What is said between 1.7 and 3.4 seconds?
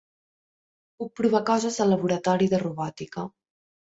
al laboratori de robòtica.